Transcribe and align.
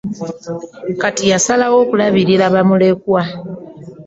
Kati 1.01 1.23
yasalawo 1.31 1.75
okulabirira 1.83 2.45
bamulekwa. 2.55 3.21